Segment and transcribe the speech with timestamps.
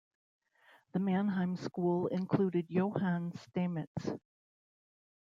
[0.93, 4.19] The Mannheim school included Johann Stamitz.